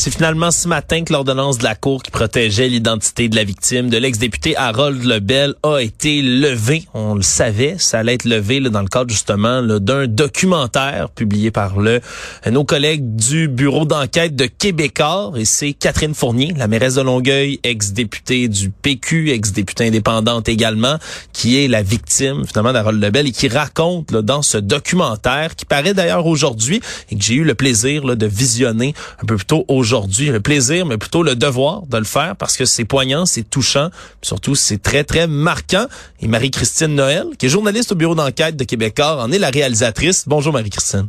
[0.00, 3.90] C'est finalement ce matin que l'ordonnance de la Cour qui protégeait l'identité de la victime
[3.90, 6.84] de l'ex-député Harold Lebel a été levée.
[6.94, 11.50] On le savait, ça allait être levé là, dans le cadre justement d'un documentaire publié
[11.50, 12.00] par le
[12.48, 15.32] nos collègues du bureau d'enquête de Québécois.
[15.34, 20.98] Et c'est Catherine Fournier, la mairesse de Longueuil, ex-députée du PQ, ex-députée indépendante également,
[21.32, 25.64] qui est la victime finalement d'Harold Lebel et qui raconte là, dans ce documentaire, qui
[25.64, 29.46] paraît d'ailleurs aujourd'hui et que j'ai eu le plaisir là, de visionner un peu plus
[29.46, 30.26] tôt aujourd'hui aujourd'hui.
[30.26, 33.88] Le plaisir, mais plutôt le devoir de le faire parce que c'est poignant, c'est touchant,
[34.20, 35.86] surtout c'est très, très marquant.
[36.20, 40.24] Et Marie-Christine Noël, qui est journaliste au bureau d'enquête de Québécois, en est la réalisatrice.
[40.26, 41.08] Bonjour Marie-Christine.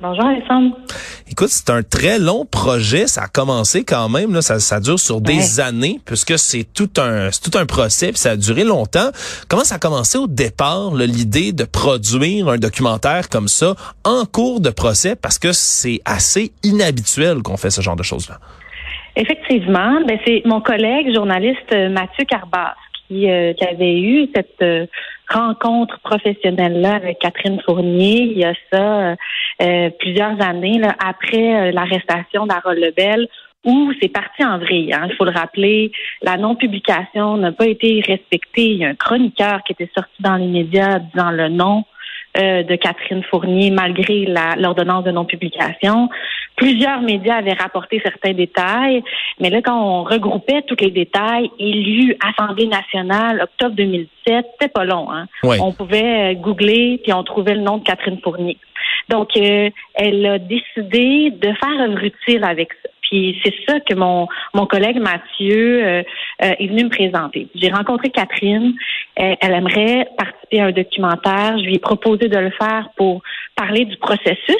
[0.00, 0.76] Bonjour Alexandre.
[1.30, 3.06] Écoute, c'est un très long projet.
[3.06, 4.34] Ça a commencé quand même.
[4.34, 8.08] Là, ça, ça dure sur des années puisque c'est tout un c'est tout un procès.
[8.08, 9.10] Puis ça a duré longtemps.
[9.48, 14.60] Comment ça a commencé au départ l'idée de produire un documentaire comme ça en cours
[14.60, 15.14] de procès?
[15.16, 18.38] Parce que c'est assez inhabituel qu'on fait ce genre de choses là.
[19.16, 22.74] Effectivement, ben c'est mon collègue journaliste euh, Mathieu Carbas
[23.08, 24.86] qui, euh, qui avait eu cette euh,
[25.28, 28.22] rencontre professionnelle-là avec Catherine Fournier.
[28.22, 29.16] Il y a ça
[29.62, 33.28] euh, plusieurs années là, après l'arrestation d'Harold Lebel
[33.64, 34.92] où c'est parti en vrille.
[34.92, 35.06] Hein.
[35.08, 38.66] Il faut le rappeler, la non-publication n'a pas été respectée.
[38.66, 41.84] Il y a un chroniqueur qui était sorti dans les médias disant le nom
[42.36, 44.26] de Catherine Fournier malgré
[44.58, 46.10] l'ordonnance de non-publication.
[46.56, 49.02] Plusieurs médias avaient rapporté certains détails,
[49.40, 54.84] mais là, quand on regroupait tous les détails, élu Assemblée nationale, octobre 2017, c'était pas
[54.84, 55.10] long.
[55.10, 55.26] Hein?
[55.42, 58.56] On pouvait euh, googler, puis on trouvait le nom de Catherine Fournier.
[59.08, 62.88] Donc, euh, elle a décidé de faire œuvre utile avec ça.
[63.14, 66.02] Puis c'est ça que mon, mon collègue Mathieu euh,
[66.40, 67.46] est venu me présenter.
[67.54, 68.74] J'ai rencontré Catherine.
[69.14, 71.58] elle aimerait participer à un documentaire.
[71.58, 73.22] Je lui ai proposé de le faire pour
[73.54, 74.58] parler du processus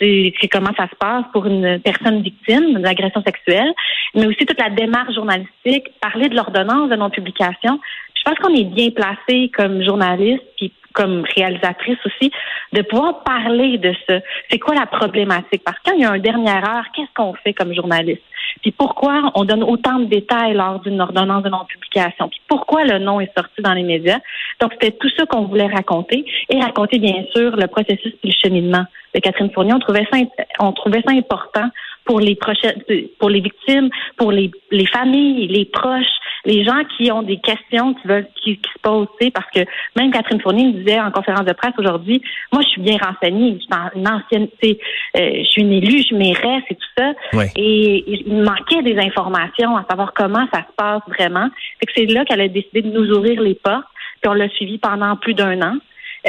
[0.00, 3.72] c'est comment ça se passe pour une personne victime d'agression sexuelle,
[4.14, 7.80] mais aussi toute la démarche journalistique, parler de l'ordonnance de non-publication.
[8.14, 12.30] Je pense qu'on est bien placé comme journaliste, puis comme réalisatrice aussi,
[12.72, 14.20] de pouvoir parler de ça.
[14.50, 15.62] C'est quoi la problématique?
[15.64, 18.22] Parce que quand il y a un dernière heure, qu'est-ce qu'on fait comme journaliste?
[18.60, 22.28] Puis pourquoi on donne autant de détails lors d'une ordonnance de non-publication?
[22.28, 24.18] Puis pourquoi le nom est sorti dans les médias?
[24.60, 28.32] Donc, c'était tout ça qu'on voulait raconter et raconter, bien sûr, le processus et le
[28.32, 29.72] cheminement de Catherine Fournier.
[29.74, 30.18] On trouvait ça,
[30.60, 31.68] on trouvait ça important
[32.04, 32.82] pour les prochaines,
[33.18, 37.94] pour les victimes, pour les, les familles, les proches, les gens qui ont des questions
[37.94, 39.60] qui veulent qui, se posent, parce que
[39.96, 42.20] même Catherine Fournier me disait en conférence de presse aujourd'hui,
[42.52, 44.74] moi je suis bien renseignée, je suis une ancienne, euh,
[45.14, 47.12] je suis une élue, je mairesse et tout ça,
[47.56, 51.48] et, il manquait des informations à savoir comment ça se passe vraiment.
[51.94, 53.86] c'est là qu'elle a décidé de nous ouvrir les portes,
[54.20, 55.76] puis on l'a suivi pendant plus d'un an.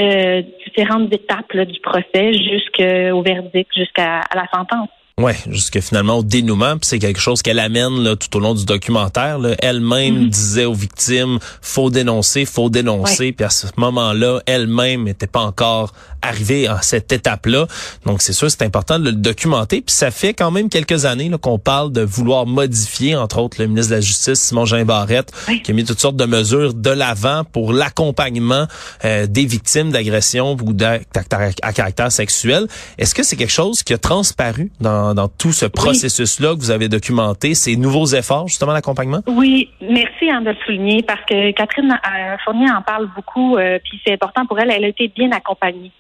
[0.02, 4.90] Euh, différentes étapes du procès jusqu'au verdict, jusqu'à la sentence.
[5.22, 8.66] Ouais, jusque finalement au dénouement, c'est quelque chose qu'elle amène là, tout au long du
[8.66, 9.38] documentaire.
[9.60, 10.30] Elle-même mm-hmm.
[10.30, 13.32] disait aux victimes, faut dénoncer, faut dénoncer.
[13.32, 17.68] Puis à ce moment-là, elle-même n'était pas encore arrivée à cette étape-là.
[18.06, 19.82] Donc c'est sûr, c'est important de le documenter.
[19.82, 23.68] Puis ça fait quand même quelques années qu'on parle de vouloir modifier, entre autres, le
[23.68, 25.32] ministre de la Justice, Simon Jean Barrette,
[25.64, 28.68] qui a mis toutes sortes de mesures de l'avant pour l'accompagnement
[29.06, 31.18] euh, des victimes d'agressions ou d'actes
[31.62, 32.68] à caractère sexuel.
[32.98, 36.72] Est-ce que c'est quelque chose qui a transparu dans dans, tout ce processus-là que vous
[36.72, 39.22] avez documenté, ces nouveaux efforts justement d'accompagnement?
[39.28, 43.80] Oui, merci hein, de le souligner parce que Catherine euh, Fournier en parle beaucoup, euh,
[43.84, 44.72] puis c'est important pour elle.
[44.72, 45.92] Elle a été bien accompagnée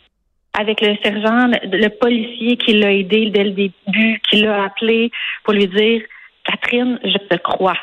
[0.58, 5.12] avec le sergent, le policier qui l'a aidé dès le début, qui l'a appelé
[5.44, 6.02] pour lui dire
[6.44, 7.78] Catherine, je te crois.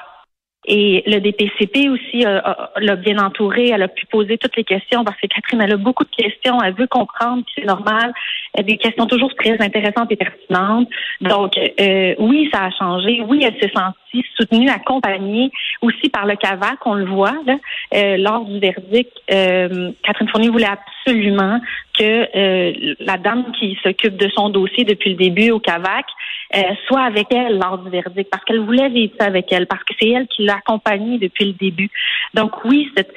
[0.66, 3.70] Et le DPCP aussi l'a bien entouré.
[3.70, 6.62] Elle a pu poser toutes les questions parce que Catherine, elle a beaucoup de questions.
[6.62, 8.12] Elle veut comprendre, c'est normal.
[8.58, 10.88] A des questions toujours très intéressantes et pertinentes.
[11.20, 13.22] Donc, euh, oui, ça a changé.
[13.26, 15.50] Oui, elle s'est sentie soutenue, accompagnée
[15.82, 17.36] aussi par le CAVAC, on le voit.
[17.46, 17.56] Là,
[17.94, 21.60] euh, lors du verdict, euh, Catherine Fournier voulait absolument
[21.96, 26.06] que la dame qui s'occupe de son dossier depuis le début au CAVAC
[26.56, 29.84] euh, soit avec elle lors du verdict, parce qu'elle voulait vivre ça avec elle, parce
[29.84, 31.88] que c'est elle qui l'a accompagnée depuis le début.
[32.34, 33.14] Donc oui, cette,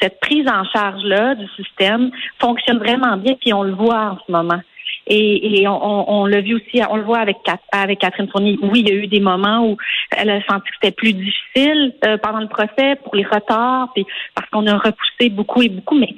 [0.00, 4.30] cette prise en charge-là du système fonctionne vraiment bien, puis on le voit en ce
[4.30, 4.60] moment.
[5.08, 7.36] Et, on, l'a vu aussi, on le voit avec,
[7.70, 8.58] avec Catherine Fournier.
[8.62, 9.76] Oui, il y a eu des moments où
[10.16, 14.04] elle a senti que c'était plus difficile euh, pendant le procès pour les retards, puis
[14.34, 16.14] parce qu'on a repoussé beaucoup et beaucoup, mais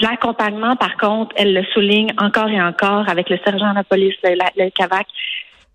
[0.00, 4.16] L'accompagnement, par contre, elle le souligne encore et encore avec le sergent de la police,
[4.24, 5.06] le, le CAVAC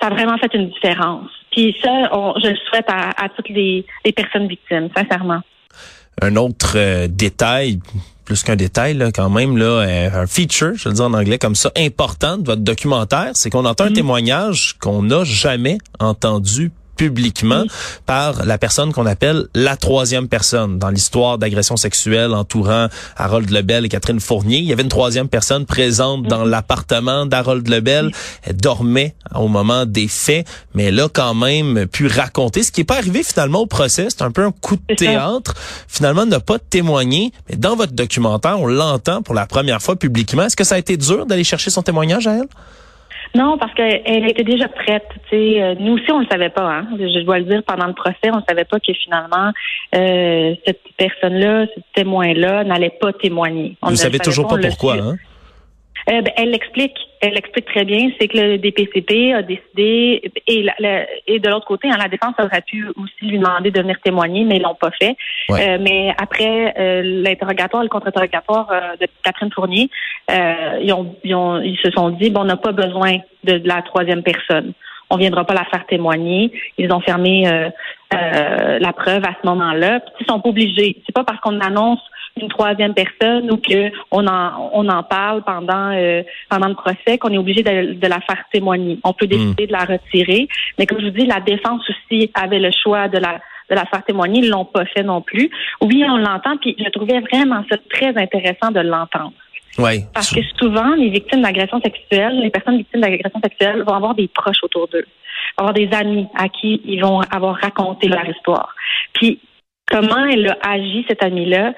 [0.02, 1.30] ça a vraiment fait une différence.
[1.52, 2.10] Puis ça,
[2.42, 3.86] je le souhaite à, toutes les,
[4.16, 5.42] personnes victimes, sincèrement.
[6.22, 7.80] Un autre euh, détail,
[8.30, 9.80] plus qu'un détail là, quand même là,
[10.14, 13.50] un feature, je vais le dire en anglais comme ça, important de votre documentaire, c'est
[13.50, 13.94] qu'on entend un mm-hmm.
[13.94, 17.64] témoignage qu'on n'a jamais entendu publiquement
[18.06, 20.80] par la personne qu'on appelle la troisième personne.
[20.80, 25.30] Dans l'histoire d'agression sexuelle entourant Harold Lebel et Catherine Fournier, il y avait une troisième
[25.30, 26.50] personne présente dans mm-hmm.
[26.50, 28.12] l'appartement d'Harold Lebel.
[28.44, 32.82] Elle dormait au moment des faits, mais elle a quand même pu raconter ce qui
[32.82, 34.08] n'est pas arrivé finalement au procès.
[34.10, 35.54] C'est un peu un coup de théâtre.
[35.88, 40.44] Finalement, n'a pas témoigné, mais dans votre documentaire, on l'entend pour la première fois publiquement.
[40.44, 42.50] Est-ce que ça a été dur d'aller chercher son témoignage à elle?
[43.36, 45.08] Non, parce qu'elle était déjà prête.
[45.30, 45.62] sais.
[45.62, 46.68] Euh, nous aussi, on le savait pas.
[46.68, 46.88] Hein?
[46.98, 49.52] Je dois le dire, pendant le procès, on savait pas que finalement,
[49.96, 53.78] euh, cette personne-là, ce témoin-là, n'allait pas témoigner.
[53.82, 55.16] On Vous savez toujours pas, pourquoi, hein?
[56.10, 56.98] Euh, ben, elle l'explique.
[57.22, 58.10] Elle l'explique très bien.
[58.20, 60.66] C'est que le DPCP a décidé, et,
[61.28, 64.46] et de l'autre côté, hein, la défense aurait pu aussi lui demander de venir témoigner,
[64.46, 65.18] mais ils l'ont pas fait.
[65.52, 68.70] Euh, mais après euh, l'interrogatoire, le contre-interrogatoire
[69.00, 69.90] de Catherine Fournier,
[70.30, 73.82] ils, ont, ils, ont, ils se sont dit, bon, on n'a pas besoin de, la
[73.82, 74.74] troisième personne.
[75.10, 76.52] On viendra pas la faire témoigner.
[76.78, 77.44] Ils ont fermé
[78.12, 80.00] la preuve à ce moment-là.
[80.22, 81.02] Ils sont pas obligés.
[81.06, 82.00] C'est pas parce qu'on annonce
[82.42, 87.18] une troisième personne ou que on en on en parle pendant euh, pendant le procès
[87.20, 89.00] qu'on est obligé de, la faire témoigner.
[89.04, 89.30] On peut hmm.
[89.30, 90.48] décider de la retirer,
[90.78, 93.40] mais comme je vous dis, la défense aussi avait le choix de la
[93.70, 95.50] de la faire témoigner, ils l'ont pas fait non plus.
[95.82, 99.34] Oui, on l'entend, puis je trouvais vraiment ça très intéressant de l'entendre.
[99.78, 100.04] Oui.
[100.14, 104.28] Parce que souvent, les victimes d'agression sexuelle, les personnes victimes d'agression sexuelle vont avoir des
[104.28, 105.06] proches autour d'eux,
[105.58, 108.76] avoir des amis à qui ils vont avoir raconté leur histoire.
[109.14, 109.40] Puis
[109.90, 111.74] comment elle a agi, cette amie-là,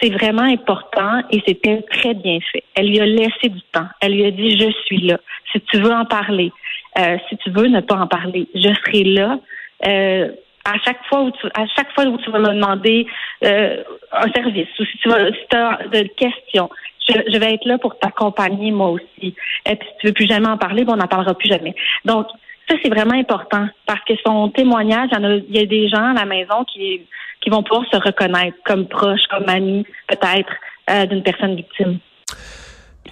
[0.00, 2.62] c'est vraiment important et c'était très bien fait.
[2.74, 3.86] Elle lui a laissé du temps.
[4.00, 5.18] Elle lui a dit, je suis là.
[5.52, 6.52] Si tu veux en parler,
[6.98, 9.38] euh, si tu veux ne pas en parler, je serai là.
[9.86, 10.30] Euh,
[10.64, 13.06] à chaque fois où tu, à chaque fois où tu vas me demander
[13.44, 16.68] euh, un service ou si tu as de questions,
[17.08, 19.34] je, vais être là pour t'accompagner moi aussi.
[19.66, 21.74] Et puis si tu veux plus jamais en parler, bon, on n'en parlera plus jamais.
[22.04, 22.26] Donc
[22.68, 26.10] ça c'est vraiment important parce que son témoignage, il y, il y a des gens
[26.10, 27.00] à la maison qui
[27.48, 30.52] qui vont pouvoir se reconnaître comme proches, comme amis, peut-être,
[30.90, 31.98] euh, d'une personne victime.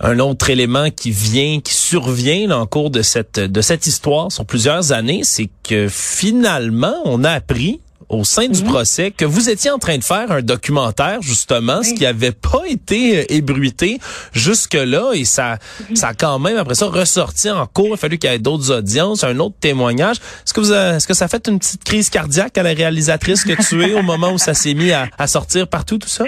[0.01, 4.45] Un autre élément qui vient, qui survient en cours de cette de cette histoire sur
[4.45, 8.69] plusieurs années, c'est que finalement, on a appris au sein du mhm.
[8.69, 12.63] procès que vous étiez en train de faire un documentaire justement, ce qui avait pas
[12.69, 13.99] été euh, ébruité
[14.33, 15.59] jusque-là et ça
[15.89, 15.97] mhm.
[15.97, 18.39] ça a quand même après ça ressorti en cours, il a fallu qu'il y ait
[18.39, 20.17] d'autres audiences, un autre témoignage.
[20.17, 23.45] Est-ce que vous est-ce que ça a fait une petite crise cardiaque à la réalisatrice
[23.45, 26.25] que tu es au moment où ça s'est mis à, sortir partout tout ça?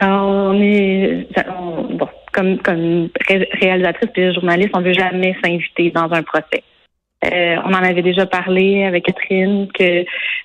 [0.00, 1.28] On est
[1.90, 3.08] bon, comme comme
[3.60, 6.64] réalisatrice et journaliste, on veut jamais s'inviter dans un procès.
[7.32, 10.04] Euh, on en avait déjà parlé avec Catherine que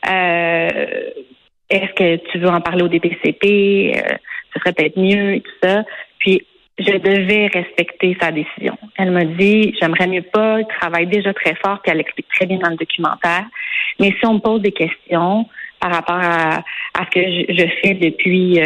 [0.10, 1.10] euh,
[1.70, 4.16] est-ce que tu veux en parler au DPCP, euh,
[4.54, 5.84] ce serait peut-être mieux et tout ça.
[6.20, 6.46] Puis
[6.78, 8.78] je devais respecter sa décision.
[8.98, 12.46] Elle m'a dit j'aimerais mieux pas, elle travaille déjà très fort, puis elle explique très
[12.46, 13.46] bien dans le documentaire.
[14.00, 15.46] Mais si on me pose des questions
[15.82, 16.64] par rapport à,
[17.06, 18.60] ce que je, fais depuis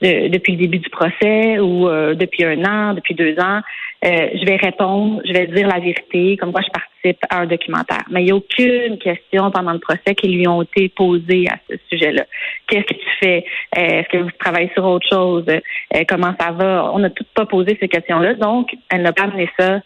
[0.00, 3.60] depuis le début du procès ou depuis un an, depuis deux ans,
[4.02, 6.91] je vais répondre, je vais dire la vérité, comme quoi je participe
[7.30, 8.04] à un documentaire.
[8.10, 11.58] Mais il n'y a aucune question pendant le procès qui lui ont été posées à
[11.68, 12.24] ce sujet-là.
[12.66, 13.44] Qu'est-ce que tu fais?
[13.76, 15.44] Euh, est-ce que vous travaillez sur autre chose?
[15.48, 16.90] Euh, comment ça va?
[16.94, 19.80] On n'a tout pas posé ces questions-là, donc elle n'a pas amené ça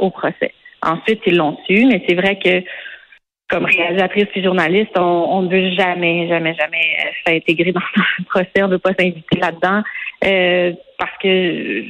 [0.00, 0.52] au procès.
[0.82, 2.62] Ensuite, ils l'ont su, mais c'est vrai que
[3.48, 8.66] comme réalisatrice et journaliste, on, ne veut jamais, jamais, jamais s'intégrer dans un procès, on
[8.66, 9.82] ne veut pas s'inviter là-dedans
[10.98, 11.84] parce que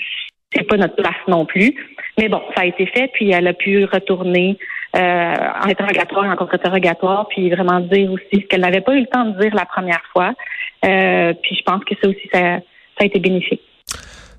[0.53, 1.75] c'est pas notre place non plus.
[2.19, 4.59] Mais bon, ça a été fait, puis elle a pu retourner
[4.97, 9.07] euh, en interrogatoire, en contre-interrogatoire, puis vraiment dire aussi ce qu'elle n'avait pas eu le
[9.07, 10.33] temps de dire la première fois.
[10.85, 12.59] Euh, puis je pense que ça aussi, ça,
[13.01, 13.61] a été bénéfique.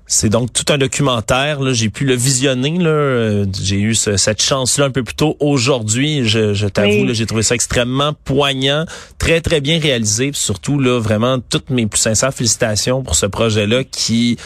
[0.06, 1.60] C'est donc tout un documentaire.
[1.60, 2.78] Là, j'ai pu le visionner.
[2.78, 6.24] Là, j'ai eu cette chance-là un peu plus tôt aujourd'hui.
[6.24, 8.84] Je, je t'avoue, j'ai trouvé ça extrêmement poignant,
[9.18, 10.32] très très bien réalisé.
[10.32, 14.36] Puis surtout là, vraiment toutes mes plus sincères félicitations pour ce projet-là qui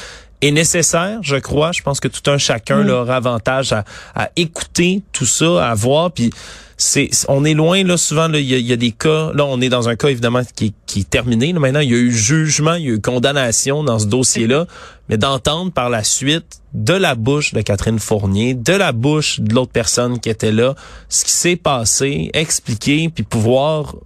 [0.47, 1.73] est nécessaire, je crois.
[1.73, 2.91] Je pense que tout un chacun mm.
[2.91, 3.85] aura avantage à,
[4.15, 6.13] à, écouter tout ça, à voir.
[6.13, 6.31] Puis
[6.77, 7.97] c'est, on est loin là.
[7.97, 9.33] Souvent, il y, a des cas.
[9.35, 11.53] Là, on est dans un cas évidemment qui, qui est terminé.
[11.53, 14.67] maintenant, il y a eu jugement, il y a eu condamnation dans ce dossier-là.
[15.09, 19.55] Mais d'entendre par la suite de la bouche de Catherine Fournier, de la bouche de
[19.55, 20.75] l'autre personne qui était là,
[21.09, 23.97] ce qui s'est passé, expliquer, puis pouvoir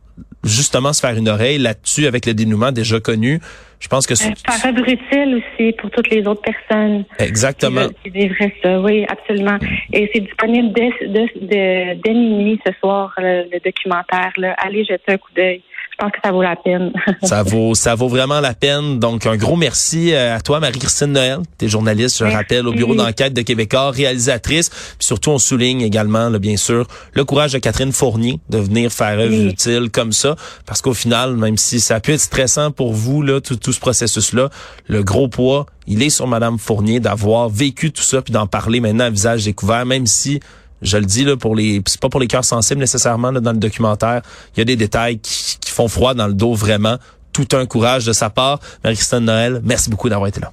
[0.48, 3.40] justement se faire une oreille là-dessus avec le dénouement déjà connu.
[3.80, 4.34] Je pense que c'est...
[4.50, 7.04] Faire utile aussi pour toutes les autres personnes.
[7.18, 7.86] Exactement.
[8.02, 9.58] C'est vrai ça, oui, absolument.
[9.92, 14.32] Et c'est disponible dès, dès, dès, minuit ce soir, le, le documentaire.
[14.36, 14.56] Là.
[14.58, 15.62] Allez jeter un coup d'œil
[15.98, 16.92] je pense que ça vaut la peine.
[17.22, 19.00] ça vaut ça vaut vraiment la peine.
[19.00, 22.72] Donc un gros merci euh, à toi Marie-Christine Noël, tu es journaliste, je rappelle au
[22.72, 27.58] bureau d'enquête de Québécois, réalisatrice, puis surtout on souligne également bien sûr le courage de
[27.58, 30.36] Catherine Fournier de venir faire œuvre utile comme ça.
[30.66, 33.80] Parce qu'au final même si ça peut être stressant pour vous là tout, tout ce
[33.80, 34.50] processus là,
[34.86, 38.80] le gros poids il est sur Madame Fournier d'avoir vécu tout ça puis d'en parler
[38.80, 40.40] maintenant à visage découvert même si
[40.82, 43.58] je le dis là pour les, c'est pas pour les cœurs sensibles nécessairement dans le
[43.58, 44.22] documentaire.
[44.54, 46.96] Il y a des détails qui, qui font froid dans le dos vraiment.
[47.32, 48.58] Tout un courage de sa part.
[48.82, 50.52] Marie-Christine Noël, merci beaucoup d'avoir été là.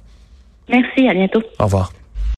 [0.68, 1.42] Merci, à bientôt.
[1.58, 1.92] Au revoir.